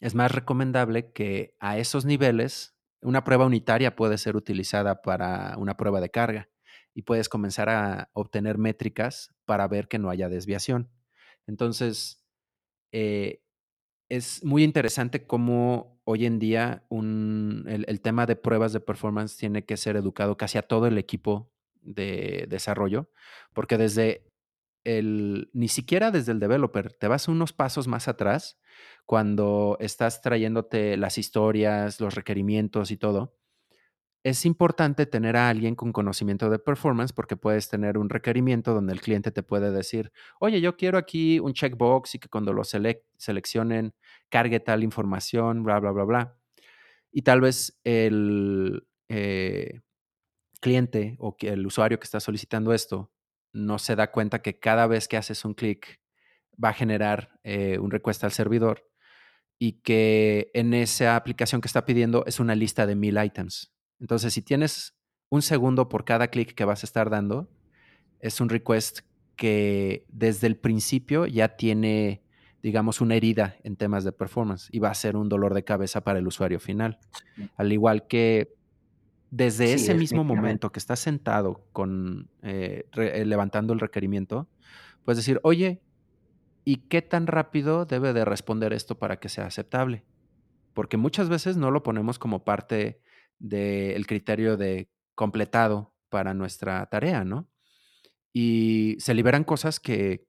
[0.00, 5.76] es más recomendable que a esos niveles una prueba unitaria puede ser utilizada para una
[5.76, 6.48] prueba de carga
[6.94, 10.90] y puedes comenzar a obtener métricas para ver que no haya desviación.
[11.46, 12.24] Entonces,
[12.90, 19.76] es muy interesante cómo hoy en día el, tema de pruebas de performance tiene que
[19.76, 23.10] ser educado casi a todo el equipo de desarrollo,
[23.52, 24.24] porque desde
[24.84, 28.58] el, ni siquiera desde el developer, te vas unos pasos más atrás
[29.04, 33.36] cuando estás trayéndote las historias, los requerimientos y todo,
[34.24, 38.94] es importante tener a alguien con conocimiento de performance porque puedes tener un requerimiento donde
[38.94, 42.62] el cliente te puede decir, oye, yo quiero aquí un checkbox y que cuando lo
[42.64, 43.92] seleccionen
[44.28, 46.38] cargue tal información, bla, bla, bla, bla.
[47.10, 49.80] Y tal vez el eh,
[50.60, 53.12] cliente o el usuario que está solicitando esto
[53.52, 56.00] no se da cuenta que cada vez que haces un clic
[56.62, 58.88] va a generar eh, un request al servidor
[59.58, 63.72] y que en esa aplicación que está pidiendo es una lista de mil items.
[63.98, 64.96] Entonces, si tienes
[65.30, 67.50] un segundo por cada clic que vas a estar dando,
[68.20, 69.00] es un request
[69.36, 72.22] que desde el principio ya tiene,
[72.62, 76.02] digamos, una herida en temas de performance y va a ser un dolor de cabeza
[76.02, 76.98] para el usuario final.
[77.56, 78.54] Al igual que
[79.30, 84.48] desde ese mismo momento que estás sentado con eh, eh, levantando el requerimiento,
[85.04, 85.80] puedes decir, oye,
[86.64, 90.04] ¿y qué tan rápido debe de responder esto para que sea aceptable?
[90.74, 93.00] Porque muchas veces no lo ponemos como parte
[93.38, 97.48] del criterio de completado para nuestra tarea, ¿no?
[98.32, 100.26] Y se liberan cosas que,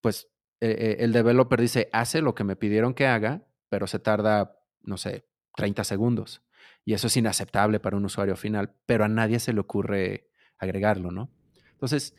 [0.00, 0.28] pues,
[0.62, 4.60] e, e, el developer dice, hace lo que me pidieron que haga, pero se tarda,
[4.84, 6.40] no sé, 30 segundos.
[6.84, 11.10] Y eso es inaceptable para un usuario final, pero a nadie se le ocurre agregarlo,
[11.10, 11.30] ¿no?
[11.72, 12.14] Entonces,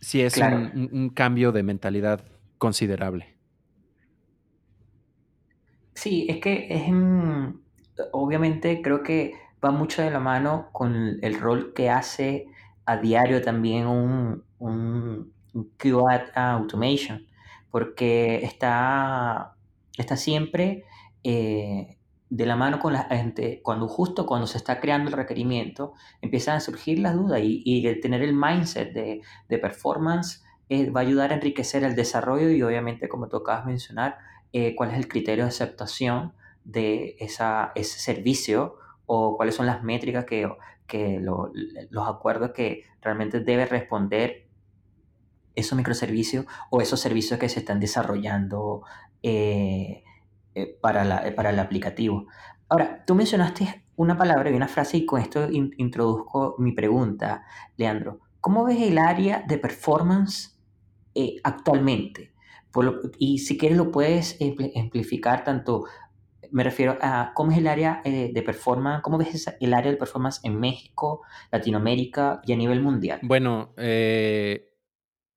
[0.00, 2.24] sí es un, cambio de mentalidad
[2.58, 3.36] considerable.
[5.94, 6.82] Sí, es que es,
[8.10, 12.48] obviamente creo que va mucho de la mano con el rol que hace
[12.86, 15.31] a diario también un, un,
[16.34, 17.26] Automation,
[17.70, 19.54] porque está,
[19.96, 20.84] está siempre
[21.24, 21.98] eh,
[22.30, 26.56] de la mano con la gente, cuando justo cuando se está creando el requerimiento, empiezan
[26.56, 29.20] a surgir las dudas y, tener el mindset de,
[29.58, 33.72] performance eh, va a ayudar a enriquecer el desarrollo y obviamente, como tú acabas de
[33.72, 34.16] mencionar,
[34.54, 36.32] eh, cuál es el criterio de aceptación
[36.64, 40.48] de esa, ese servicio o cuáles son las métricas que,
[40.86, 44.46] que los acuerdos que realmente debe responder
[45.54, 48.82] esos microservicios o esos servicios que se están desarrollando
[49.22, 50.04] eh,
[50.54, 52.26] eh, para, la, para el aplicativo.
[52.68, 57.44] Ahora, tú mencionaste una palabra y una frase y con esto introduzco mi pregunta,
[57.76, 58.20] Leandro.
[58.40, 60.58] ¿Cómo ves el área de performance
[61.14, 62.30] eh, actualmente?
[63.18, 64.38] y si quieres lo puedes
[64.74, 65.84] amplificar tanto
[66.52, 69.96] me refiero a cómo es el área eh, de performance, cómo ves el área de
[69.96, 73.20] performance en México, Latinoamérica y a nivel mundial.
[73.22, 74.71] Bueno, eh,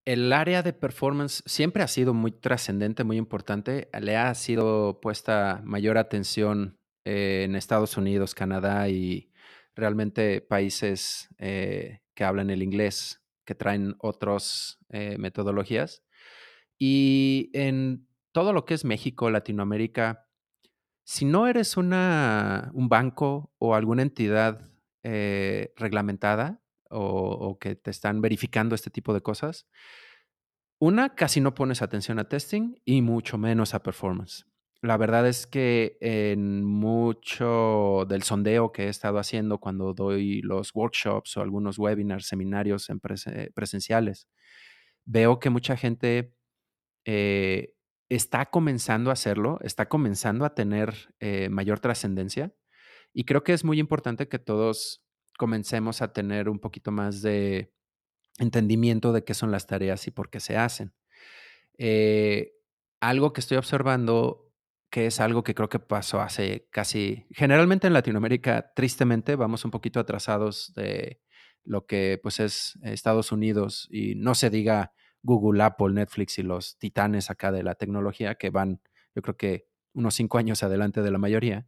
[0.06, 3.90] el área de performance siempre ha sido muy trascendente, muy importante.
[4.00, 9.32] Le ha sido puesta mayor atención eh, en Estados Unidos, Canadá y
[9.76, 16.02] realmente países que hablan el inglés, que traen otras metodologías.
[16.78, 20.26] Y en todo lo que es México, Latinoamérica,
[21.06, 24.72] si no eres una, un banco o alguna entidad
[25.04, 29.68] eh, reglamentada o, que te están verificando este tipo de cosas,
[30.80, 34.46] una, casi no pones atención a testing y mucho menos a performance.
[34.82, 40.76] la verdad es que en mucho del sondeo que he estado haciendo cuando doy los
[40.76, 44.28] workshops o algunos webinars, seminarios en presenciales,
[45.06, 46.36] veo que mucha gente
[47.06, 47.74] eh,
[48.10, 52.54] está comenzando a hacerlo, está comenzando a tener eh, mayor trascendencia
[53.14, 55.05] y creo que es muy importante que todos
[55.38, 57.74] comencemos a tener un poquito más de
[58.38, 60.94] entendimiento de qué son las tareas y por qué se hacen.
[61.78, 62.54] Eh,
[63.00, 64.46] algo que estoy observando
[64.90, 69.72] que es algo que creo que pasó hace casi, generalmente en Latinoamérica, tristemente, vamos un
[69.72, 71.20] poquito atrasados de
[71.66, 76.78] lo que pues es Estados Unidos y no se diga Google, Apple, Netflix y los
[76.78, 78.80] titanes acá de la tecnología que van,
[79.14, 81.68] yo creo que unos cinco años adelante de la mayoría.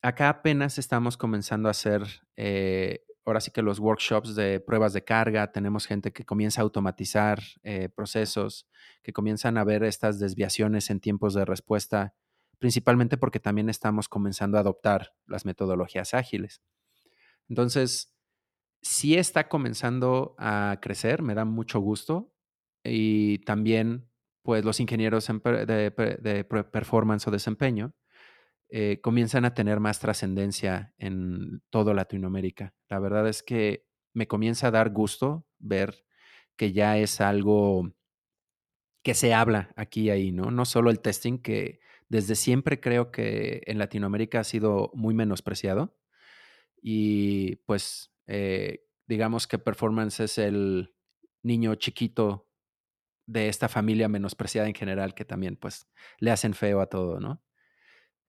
[0.00, 2.02] Acá apenas estamos comenzando a hacer,
[2.36, 6.64] eh, ahora sí que los workshops de pruebas de carga, tenemos gente que comienza a
[6.64, 8.68] automatizar eh, procesos,
[9.02, 12.14] que comienzan a ver estas desviaciones en tiempos de respuesta,
[12.60, 16.62] principalmente porque también estamos comenzando a adoptar las metodologías ágiles.
[17.48, 18.14] Entonces,
[18.82, 22.32] sí está comenzando a crecer, me da mucho gusto
[22.84, 24.08] y también
[24.42, 27.94] pues los ingenieros de, performance o desempeño
[28.70, 32.74] eh, comienzan a tener más trascendencia en todo Latinoamérica.
[32.88, 36.04] La verdad es que me comienza a dar gusto ver
[36.56, 37.92] que ya es algo
[39.02, 40.50] que se habla aquí y ahí, ¿no?
[40.50, 45.96] No solo el testing, que desde siempre creo que en Latinoamérica ha sido muy menospreciado.
[46.82, 50.94] Y pues eh, digamos que performance es el
[51.42, 52.48] niño chiquito
[53.26, 55.88] de esta familia menospreciada en general que también pues
[56.18, 57.42] le hacen feo a todo, ¿no?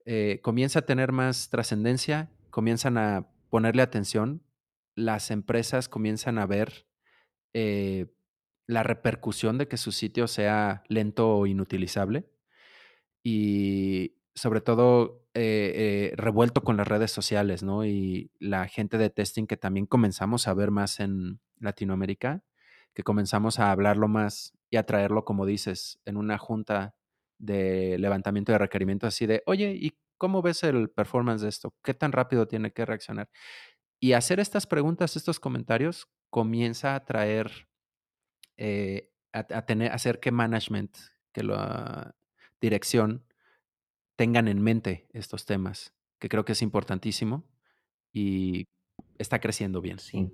[0.05, 4.43] Eh, comienza a tener más trascendencia, comienzan a ponerle atención,
[4.95, 6.87] las empresas comienzan a ver
[7.53, 8.07] eh,
[8.67, 12.29] la repercusión de que su sitio sea lento o inutilizable
[13.23, 17.85] y sobre todo eh, revuelto con las redes sociales, ¿no?
[17.85, 22.43] Y la gente de testing que también comenzamos a ver más en Latinoamérica,
[22.93, 26.95] que comenzamos a hablarlo más y a traerlo, como dices, en una junta
[27.39, 31.73] de levantamiento de requerimientos así de, oye, ¿y cómo ves el performance de esto?
[31.83, 33.29] ¿Qué tan rápido tiene que reaccionar?
[33.99, 37.67] Y hacer estas preguntas, estos comentarios, comienza a traer,
[38.57, 40.95] eh, a, tener, hacer que management,
[41.33, 42.15] que la
[42.61, 43.25] dirección
[44.15, 47.49] tengan en mente estos temas, que creo que es importantísimo
[48.11, 48.67] y
[49.17, 49.99] está creciendo bien.
[49.99, 50.31] Sí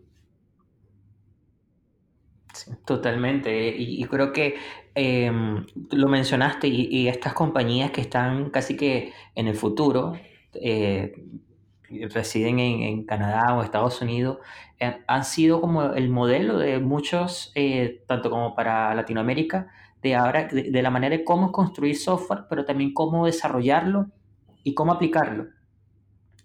[2.86, 3.76] totalmente.
[3.78, 4.56] Y, creo que
[4.95, 10.14] em, lo mencionaste y, estas compañías que están casi que en el futuro,
[10.53, 11.14] eh,
[12.14, 14.39] residen en, Canadá o Estados Unidos,
[14.80, 20.47] eh, han sido como el modelo de muchos, eh, tanto como para Latinoamérica, de ahora,
[20.47, 24.08] de, la manera de cómo construir software, pero también cómo desarrollarlo
[24.64, 25.47] y cómo aplicarlo.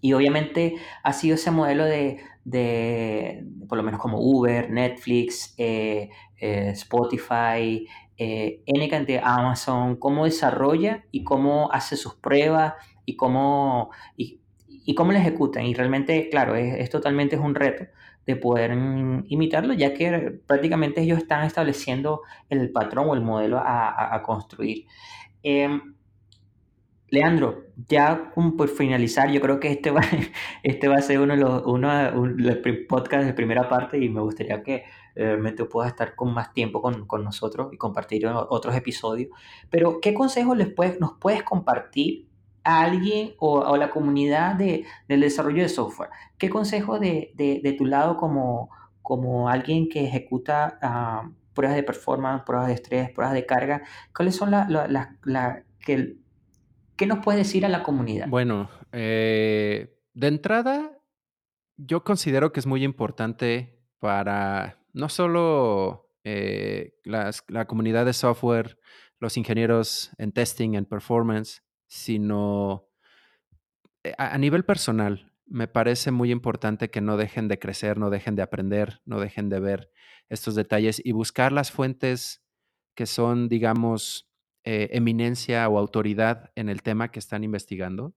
[0.01, 6.11] Y obviamente ha sido ese modelo de, de por lo menos como Uber, Netflix, eh,
[6.39, 7.87] eh, Spotify,
[8.17, 12.75] eh, N Amazon, cómo desarrolla y cómo hace sus pruebas
[13.05, 14.41] y cómo, y,
[14.95, 15.65] cómo lo ejecutan.
[15.65, 17.85] Y realmente, claro, es, totalmente es un reto
[18.27, 18.73] de poder
[19.27, 24.87] imitarlo, ya que prácticamente ellos están estableciendo el patrón o el modelo a, a construir.
[25.43, 25.95] Em,
[27.11, 30.01] Leandro, ya por finalizar, yo creo que este va,
[30.63, 31.91] este va a ser uno de los, uno,
[32.89, 34.85] podcasts de primera parte y me gustaría que
[35.15, 39.31] realmente puedas estar con más tiempo con, nosotros y compartir otros episodios.
[39.71, 42.29] Pero, ¿qué consejos les puedes, nos puedes compartir
[42.63, 46.11] a alguien o, a la comunidad de, del desarrollo de software?
[46.39, 48.71] ¿Qué consejos de, de, tu lado como,
[49.03, 53.83] como alguien que ejecuta ah, pruebas de performance, pruebas de estrés, pruebas de carga?
[54.15, 56.17] ¿Cuáles son las la, que
[57.01, 58.29] ¿Qué nos puede decir a la comunidad?
[58.29, 60.99] Bueno, eh, de entrada,
[61.79, 68.79] yo considero que es muy importante para no solo eh, la comunidad de software,
[69.19, 72.87] los ingenieros en testing, en performance, sino
[74.05, 75.33] eh, a, nivel personal.
[75.47, 79.49] Me parece muy importante que no dejen de crecer, no dejen de aprender, no dejen
[79.49, 79.91] de ver
[80.29, 82.45] estos detalles y buscar las fuentes
[82.95, 84.30] que son, digamos,
[84.73, 88.15] eh, eminencia o autoridad en el tema que están investigando.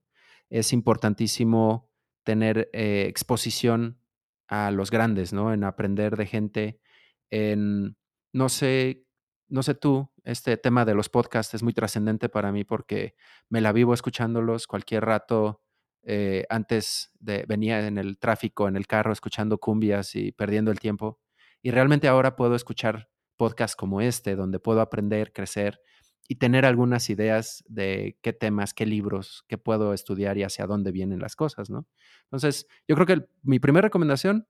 [0.50, 1.90] Es importantísimo
[2.22, 3.98] tener eh, exposición
[4.46, 5.52] a los grandes, ¿no?
[5.52, 6.80] En aprender de gente,
[7.28, 7.96] en,
[8.32, 9.04] no sé,
[9.48, 13.16] no sé tú, este tema de los podcasts es muy trascendente para mí porque
[13.48, 15.60] me la vivo escuchándolos cualquier rato.
[16.04, 20.78] Eh, antes de, venía en el tráfico, en el carro, escuchando cumbias y perdiendo el
[20.78, 21.18] tiempo.
[21.62, 25.80] Y realmente ahora puedo escuchar podcasts como este, donde puedo aprender, crecer
[26.26, 30.90] y tener algunas ideas de qué temas, qué libros, qué puedo estudiar y hacia dónde
[30.92, 31.86] vienen las cosas, ¿no?
[32.24, 34.46] Entonces, yo creo que mi primera recomendación,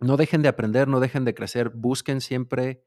[0.00, 2.82] no dejen de aprender, no dejen de crecer, busquen siempre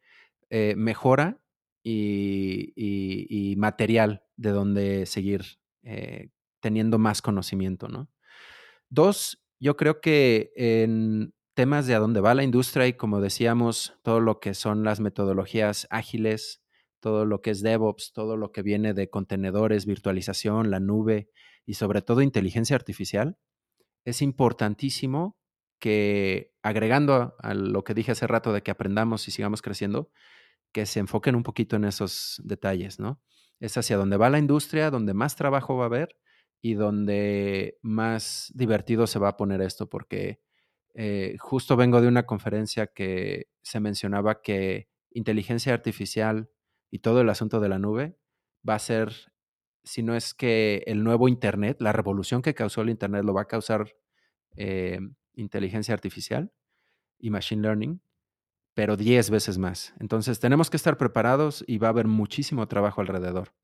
[0.50, 1.40] eh, mejora
[1.84, 5.44] y, material de donde seguir
[5.84, 6.30] eh,
[6.60, 8.10] teniendo más conocimiento, ¿no?
[8.90, 13.94] Dos, yo creo que en temas de a dónde va la industria y como decíamos,
[14.04, 16.63] todo lo que son las metodologías ágiles,
[17.04, 21.30] todo lo que es DevOps, todo lo que viene de contenedores, virtualización, la nube
[21.66, 23.38] y sobre todo inteligencia artificial,
[24.06, 25.38] es importantísimo
[25.80, 30.12] que agregando a, lo que dije hace rato de que aprendamos y sigamos creciendo,
[30.72, 33.22] que se enfoquen un poquito en esos detalles, ¿no?
[33.60, 36.16] Es hacia donde va la industria, donde más trabajo va a haber
[36.62, 40.40] y donde más divertido se va a poner esto, porque
[40.94, 46.50] eh, justo vengo de una conferencia que se mencionaba que inteligencia artificial
[46.94, 48.20] y todo el asunto de la nube
[48.70, 49.34] va a ser,
[49.84, 53.42] si no es que el nuevo Internet, la revolución que causó el Internet lo va
[53.42, 53.96] a causar
[54.58, 55.00] eh,
[55.34, 56.54] inteligencia artificial
[57.18, 58.00] y machine learning,
[58.76, 59.96] pero 10 veces más.
[60.00, 63.56] Entonces tenemos que estar preparados y va a haber muchísimo trabajo alrededor.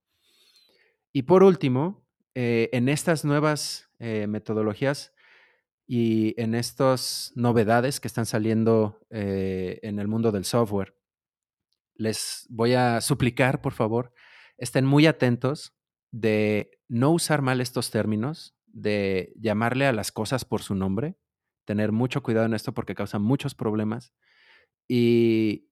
[1.12, 2.04] Y por último,
[2.34, 5.14] eh, en estas nuevas eh, metodologías
[5.86, 10.99] y en estas novedades que están saliendo en el mundo del software,
[12.00, 14.14] les voy a suplicar, por favor,
[14.56, 15.76] estén muy atentos
[16.10, 21.18] de no usar mal estos términos, de llamarle a las cosas por su nombre,
[21.66, 24.14] tener mucho cuidado en esto porque causa muchos problemas
[24.88, 25.68] y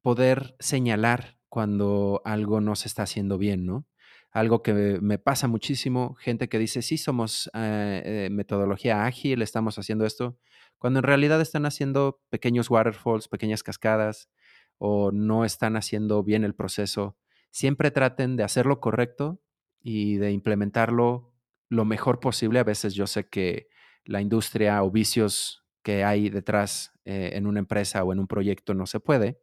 [0.00, 3.86] poder señalar cuando algo no se está haciendo bien, ¿no?
[4.32, 9.78] Algo que me pasa muchísimo, gente que dice, sí, somos eh, eh, metodología ágil, estamos
[9.78, 10.38] haciendo esto,
[10.78, 14.30] cuando en realidad están haciendo pequeños waterfalls, pequeñas cascadas,
[14.78, 17.16] o no están haciendo bien el proceso.
[17.50, 19.40] Siempre traten de hacerlo correcto
[19.80, 21.32] y de implementarlo
[21.68, 22.58] lo mejor posible.
[22.58, 23.68] A veces yo sé que
[24.04, 28.74] la industria o vicios que hay detrás eh, en una empresa o en un proyecto
[28.74, 29.40] no se puede,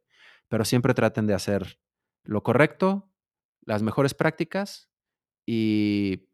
[0.50, 1.80] pero siempre traten de hacer
[2.24, 3.10] lo correcto,
[3.62, 4.90] las mejores prácticas
[5.46, 6.30] y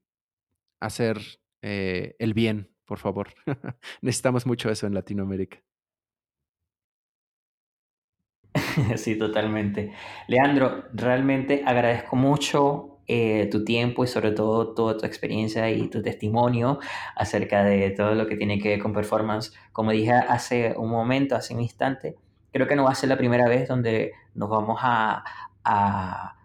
[0.80, 1.20] hacer
[1.62, 3.30] eh, el bien, por favor.
[4.02, 5.64] Necesitamos mucho eso en Latinoamérica.
[8.98, 9.92] Sí, totalmente.
[10.28, 16.02] Leandro, realmente agradezco mucho eh, tu tiempo y sobre todo toda tu experiencia y tu
[16.02, 16.80] testimonio
[17.16, 19.54] acerca de todo lo que tiene que ver con performance.
[19.72, 22.16] Como dije hace un momento, hace un instante,
[22.54, 25.24] creo que no va a ser la primera vez donde nos vamos a,
[25.64, 26.36] a,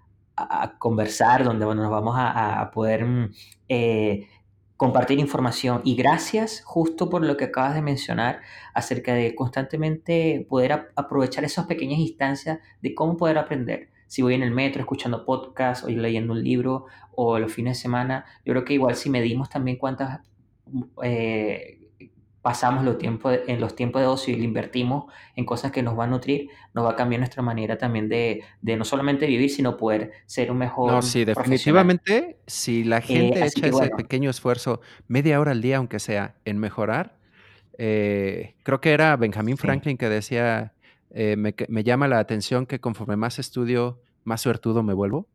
[0.79, 3.33] conversar, donde nos vamos a, poder mm,
[3.69, 4.27] eh,
[4.77, 5.81] compartir información.
[5.85, 8.41] Y gracias justo por lo que acabas de mencionar
[8.75, 14.45] acerca de constantemente poder aprovechar esas pequeñas instancias de cómo poder aprender si voy en
[14.45, 18.65] el metro escuchando podcast o leyendo un libro o los fines de semana, yo creo
[18.65, 20.21] que igual si medimos también cuántas
[21.03, 21.84] eh,
[22.45, 25.97] pasamos los tiempos, en los tiempos de ocio y lo invertimos en cosas que nos
[25.97, 29.79] van a nutrir, nos va a cambiar nuestra manera también de, no solamente vivir, sino
[29.79, 30.93] poder ser un mejor.
[30.93, 35.79] No, sí, definitivamente, si la eh, gente echa ese pequeño esfuerzo, media hora al día,
[35.79, 37.17] aunque sea, en mejorar,
[37.79, 40.75] eh, creo que era Benjamin Franklin que decía
[41.17, 45.29] eh, me, llama la atención que conforme más estudio, más suertudo me vuelvo.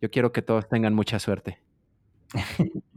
[0.00, 1.58] Yo quiero que todos tengan mucha suerte.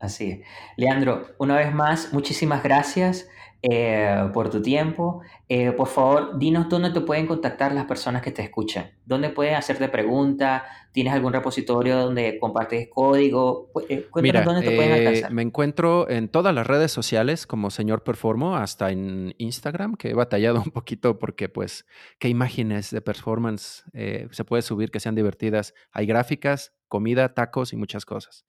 [0.00, 0.40] Así es.
[0.76, 3.28] Leandro, una vez más, muchísimas gracias.
[3.60, 5.20] Eh, por tu tiempo.
[5.48, 8.92] Eh, por favor, dinos dónde te pueden contactar las personas que te escuchan.
[9.04, 10.62] ¿Dónde pueden hacerte preguntas?
[10.92, 13.72] ¿Tienes algún repositorio donde compartes código?
[13.88, 15.32] Eh, Mira, dónde te pueden alcanzar.
[15.32, 20.14] Me encuentro en todas las redes sociales como señor Performo, hasta en Instagram, que he
[20.14, 21.84] batallado un poquito porque, pues,
[22.20, 25.74] qué imágenes de performance se puede subir que sean divertidas.
[25.90, 28.44] Hay gráficas, comida, tacos y muchas cosas.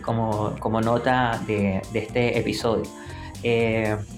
[0.00, 2.84] como, como, nota de, de este episodio.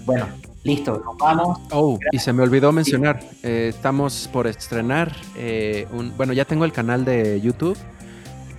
[0.05, 0.27] bueno,
[0.63, 1.59] listo, nos vamos.
[1.71, 5.15] Oh, y se me olvidó mencionar, estamos por estrenar
[5.91, 7.77] un, bueno, ya tengo el canal de YouTube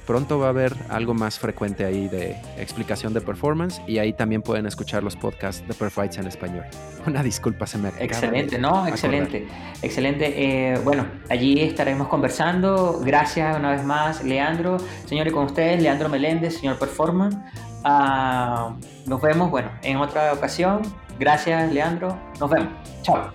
[0.06, 4.42] pronto va a haber algo más frecuente ahí de explicación de performance y ahí también
[4.42, 6.64] pueden escuchar los podcasts de Perfights en español.
[7.06, 8.86] Una disculpa, se me Excelente, ¿no?
[8.86, 9.46] Excelente,
[9.82, 10.34] excelente.
[10.36, 13.00] Eh, bueno, allí estaremos conversando.
[13.04, 14.78] Gracias una vez más, Leandro.
[15.06, 17.36] Señores, con ustedes, Leandro Meléndez, señor Performance.
[17.84, 18.74] Ah,
[19.06, 20.82] nos vemos, bueno, en otra ocasión.
[21.18, 22.18] Gracias, Leandro.
[22.40, 22.72] Nos vemos.
[23.02, 23.30] Chao.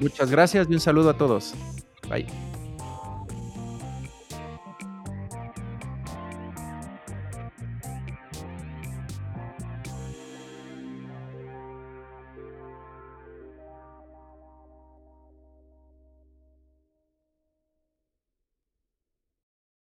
[0.00, 1.54] Muchas gracias y un saludo a todos.
[2.08, 2.26] Bye.